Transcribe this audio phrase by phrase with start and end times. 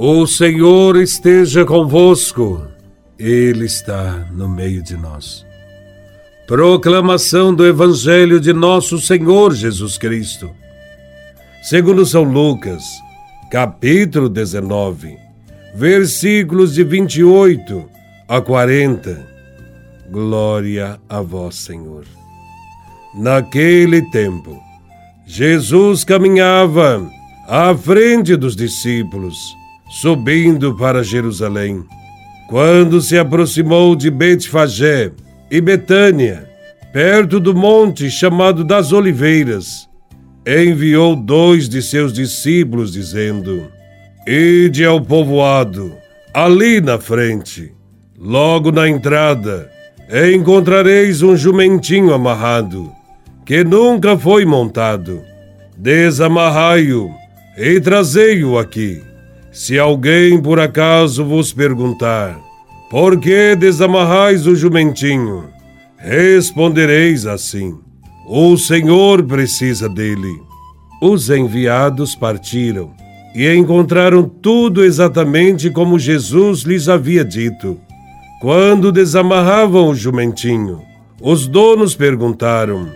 [0.00, 2.64] O Senhor esteja convosco,
[3.18, 5.44] Ele está no meio de nós.
[6.46, 10.52] Proclamação do Evangelho de Nosso Senhor Jesus Cristo,
[11.64, 12.84] segundo São Lucas,
[13.50, 15.18] capítulo 19,
[15.74, 17.84] versículos de 28
[18.28, 19.26] a 40.
[20.12, 22.04] Glória a Vós, Senhor.
[23.16, 24.62] Naquele tempo,
[25.26, 27.04] Jesus caminhava
[27.48, 31.84] à frente dos discípulos, subindo para Jerusalém.
[32.48, 35.12] Quando se aproximou de Betfagé
[35.50, 36.48] e Betânia,
[36.92, 39.88] perto do monte chamado das Oliveiras,
[40.46, 43.66] enviou dois de seus discípulos, dizendo:
[44.26, 45.92] Ide ao povoado,
[46.32, 47.72] ali na frente,
[48.18, 49.70] logo na entrada,
[50.34, 52.90] encontrareis um jumentinho amarrado
[53.48, 55.22] que nunca foi montado.
[55.74, 57.10] Desamarrai-o
[57.56, 59.07] e trazei-o aqui.
[59.52, 62.38] Se alguém por acaso vos perguntar,
[62.90, 65.44] por que desamarrais o jumentinho?
[65.96, 67.78] Respondereis assim:
[68.26, 70.40] O Senhor precisa dele.
[71.00, 72.92] Os enviados partiram
[73.34, 77.78] e encontraram tudo exatamente como Jesus lhes havia dito.
[78.40, 80.82] Quando desamarravam o jumentinho,
[81.20, 82.88] os donos perguntaram: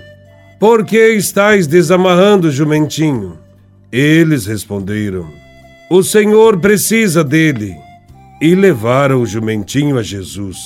[0.63, 3.37] por que estáis desamarrando o jumentinho?
[3.91, 5.27] Eles responderam:
[5.95, 7.77] O Senhor precisa dele.
[8.41, 10.57] E levaram o jumentinho a Jesus.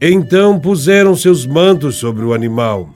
[0.00, 2.88] Então puseram seus mantos sobre o animal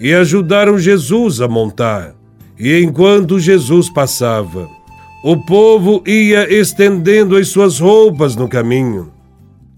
[0.00, 2.14] e ajudaram Jesus a montar.
[2.58, 4.66] E enquanto Jesus passava,
[5.22, 9.12] o povo ia estendendo as suas roupas no caminho.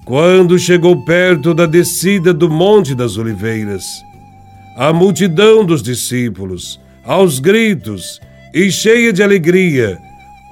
[0.04, 3.82] Quando chegou perto da descida do Monte das Oliveiras,
[4.76, 8.20] a multidão dos discípulos, aos gritos
[8.54, 9.98] e cheia de alegria,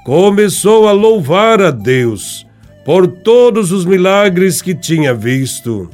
[0.05, 2.47] começou a louvar a Deus
[2.85, 5.89] por todos os milagres que tinha visto.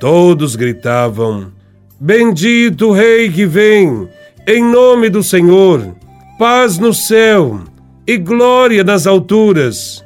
[0.00, 1.52] Todos gritavam:
[2.00, 4.08] Bendito Rei que vem,
[4.46, 5.94] em nome do Senhor,
[6.38, 7.60] paz no céu
[8.06, 10.04] e glória nas alturas.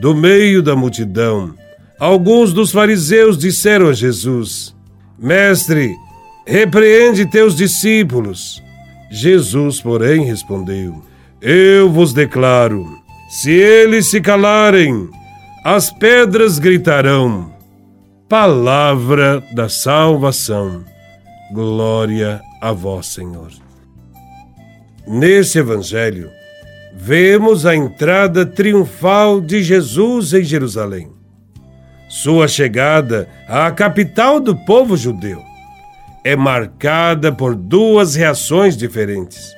[0.00, 1.54] Do meio da multidão,
[1.98, 4.74] alguns dos fariseus disseram a Jesus:
[5.18, 5.94] Mestre,
[6.46, 8.62] Repreende teus discípulos.
[9.10, 11.02] Jesus, porém, respondeu:
[11.44, 12.86] Eu vos declaro:
[13.28, 15.10] se eles se calarem,
[15.64, 17.52] as pedras gritarão.
[18.28, 20.84] Palavra da salvação.
[21.52, 23.50] Glória a vós, Senhor.
[25.04, 26.30] Nesse evangelho,
[26.94, 31.10] vemos a entrada triunfal de Jesus em Jerusalém.
[32.08, 35.42] Sua chegada à capital do povo judeu
[36.22, 39.52] é marcada por duas reações diferentes.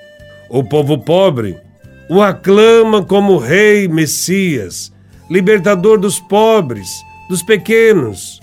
[0.49, 1.64] O povo pobre
[2.09, 4.93] o aclama como Rei Messias,
[5.31, 6.89] libertador dos pobres,
[7.29, 8.41] dos pequenos.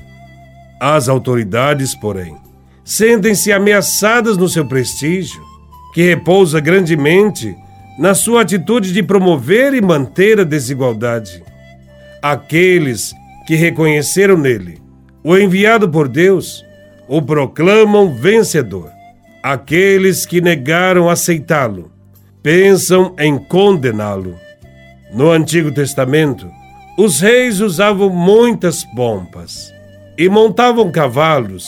[0.79, 2.35] As autoridades, porém,
[2.83, 5.41] sentem-se ameaçadas no seu prestígio,
[5.94, 7.55] que repousa grandemente
[7.99, 11.43] na sua atitude de promover e manter a desigualdade.
[12.22, 13.13] Aqueles
[13.45, 14.81] que reconheceram nele
[15.23, 16.66] o enviado por Deus
[17.07, 18.89] o proclamam vencedor.
[19.43, 21.91] Aqueles que negaram aceitá-lo
[22.44, 24.35] pensam em condená-lo.
[25.13, 26.50] No Antigo Testamento,
[26.97, 29.74] os reis usavam muitas pompas
[30.18, 31.66] e montavam cavalos,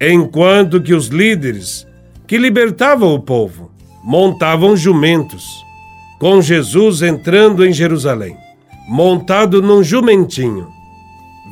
[0.00, 1.86] enquanto que os líderes
[2.26, 3.70] que libertavam o povo
[4.04, 5.44] montavam jumentos.
[6.18, 8.36] Com Jesus entrando em Jerusalém,
[8.88, 10.68] montado num jumentinho,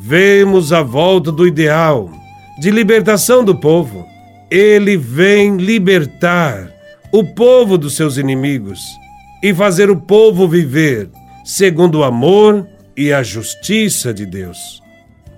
[0.01, 2.11] vemos a volta do ideal
[2.59, 4.05] de libertação do povo.
[4.51, 6.76] Ele vem libertar
[7.13, 8.81] o povo dos seus inimigos
[9.43, 11.09] e fazer o povo viver
[11.45, 14.83] segundo o amor e a justiça de Deus.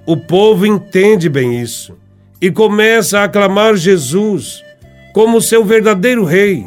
[0.06, 1.96] O povo entende bem isso
[2.40, 4.62] e começa a aclamar Jesus
[5.12, 6.66] como seu verdadeiro rei.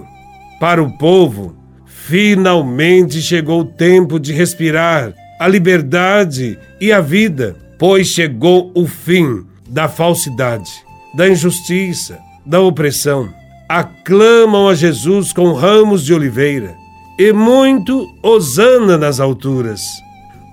[0.59, 8.07] Para o povo, finalmente chegou o tempo de respirar a liberdade e a vida, pois
[8.07, 10.71] chegou o fim da falsidade,
[11.15, 13.40] da injustiça, da opressão.
[13.73, 16.75] Aclamam a Jesus com ramos de oliveira
[17.17, 19.81] e muito hosana nas alturas.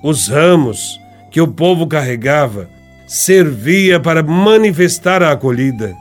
[0.05, 2.71] Os ramos que o povo carregava
[3.09, 5.97] servia para manifestar a acolhida.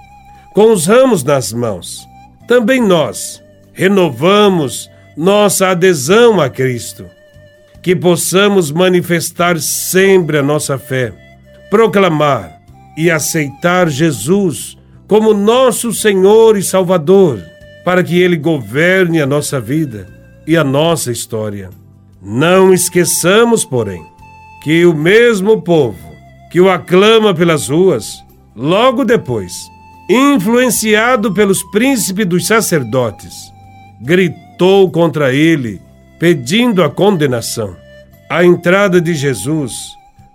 [0.54, 2.08] Com os ramos nas mãos,
[2.48, 3.42] também nós
[3.74, 4.88] renovamos
[5.18, 7.08] nossa adesão a Cristo.
[7.82, 11.12] Que possamos manifestar sempre a nossa fé,
[11.72, 12.62] proclamar
[12.96, 14.78] e aceitar Jesus
[15.08, 17.42] como nosso Senhor e Salvador,
[17.86, 20.08] para que Ele governe a nossa vida
[20.46, 21.70] e a nossa história.
[22.22, 24.04] Não esqueçamos, porém,
[24.64, 26.08] que o mesmo povo
[26.50, 28.24] que o aclama pelas ruas,
[28.56, 29.54] logo depois,
[30.10, 33.34] influenciado pelos príncipes dos sacerdotes,
[34.02, 35.82] gritou contra ele,
[36.20, 37.76] pedindo a condenação.
[38.30, 39.74] A entrada de Jesus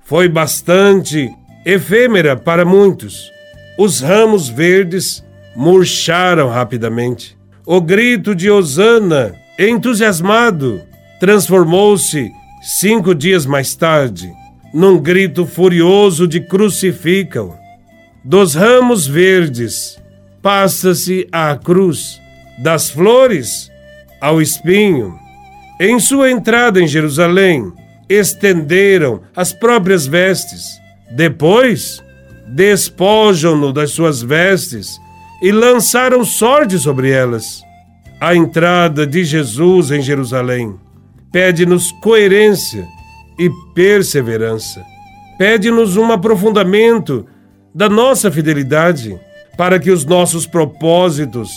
[0.04, 1.30] foi bastante
[1.64, 3.30] efêmera para muitos.
[3.78, 5.24] Os ramos verdes
[5.56, 7.36] murcharam rapidamente.
[7.64, 10.82] O grito de Osana, entusiasmado,
[11.20, 12.30] transformou-se
[12.62, 14.32] cinco dias mais tarde
[14.72, 17.56] num grito furioso de crucificam.
[18.24, 20.00] Dos ramos verdes
[20.40, 22.20] passa-se à cruz,
[22.58, 23.70] das flores
[24.20, 25.18] ao espinho.
[25.80, 27.72] Em sua entrada em Jerusalém,
[28.08, 30.80] estenderam as próprias vestes.
[31.10, 32.02] Depois,
[32.46, 35.00] despojam-no das suas vestes
[35.42, 37.62] e lançaram sorte sobre elas.
[38.20, 40.78] A entrada de Jesus em Jerusalém
[41.32, 42.86] pede-nos coerência
[43.38, 44.84] e perseverança.
[45.38, 47.26] Pede-nos um aprofundamento
[47.74, 49.18] da nossa fidelidade
[49.56, 51.50] para que os nossos propósitos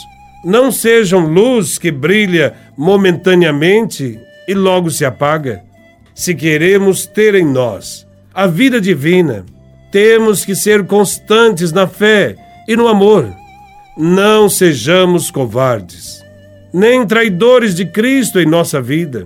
[0.44, 5.64] não sejam luz que brilha momentaneamente e logo se apaga.
[6.14, 9.46] Se queremos ter em nós a vida divina,
[9.96, 12.36] temos que ser constantes na fé
[12.68, 13.34] e no amor.
[13.98, 16.22] Não sejamos covardes,
[16.74, 19.26] nem traidores de Cristo em nossa vida.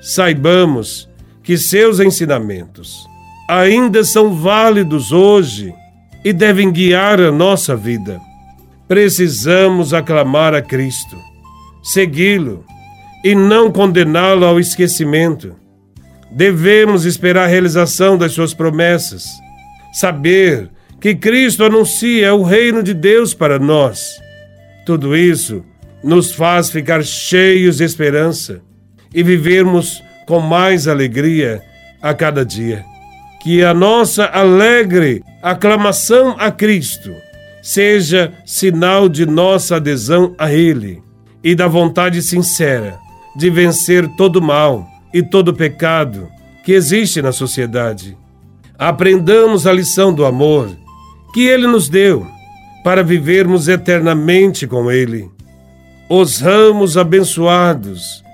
[0.00, 1.06] Saibamos
[1.42, 3.06] que seus ensinamentos
[3.46, 5.74] ainda são válidos hoje
[6.24, 8.18] e devem guiar a nossa vida.
[8.88, 11.18] Precisamos aclamar a Cristo,
[11.82, 12.64] segui-lo
[13.22, 15.54] e não condená-lo ao esquecimento.
[16.32, 19.26] Devemos esperar a realização das suas promessas,
[19.96, 20.68] saber
[21.00, 24.20] que Cristo anuncia o reino de Deus para nós.
[24.84, 25.64] Tudo isso
[26.04, 28.60] nos faz ficar cheios de esperança
[29.14, 31.62] e vivermos com mais alegria
[32.02, 32.84] a cada dia.
[33.42, 37.14] Que a nossa alegre aclamação a Cristo
[37.62, 41.02] seja sinal de nossa adesão a Ele
[41.42, 42.98] e da vontade sincera
[43.34, 46.28] de vencer todo mal e todo pecado
[46.62, 48.14] que existe na sociedade.
[48.78, 50.70] Aprendamos a lição do amor
[51.32, 52.26] que Ele nos deu
[52.84, 55.30] para vivermos eternamente com Ele.
[56.08, 58.24] Os ramos abençoados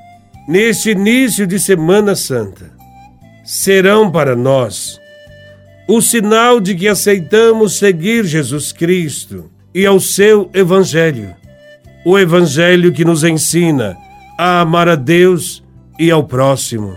[0.47, 2.71] neste início de Semana Santa,
[3.45, 5.01] serão para nós
[5.89, 11.35] o sinal de que aceitamos seguir Jesus Cristo e ao seu Evangelho,
[12.05, 13.97] o Evangelho que nos ensina
[14.39, 15.63] a amar a Deus
[15.99, 16.97] e ao próximo.